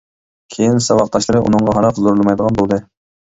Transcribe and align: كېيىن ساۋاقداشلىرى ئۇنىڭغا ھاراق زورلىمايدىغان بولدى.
كېيىن 0.53 0.79
ساۋاقداشلىرى 0.85 1.43
ئۇنىڭغا 1.49 1.75
ھاراق 1.79 2.01
زورلىمايدىغان 2.05 2.57
بولدى. 2.63 2.81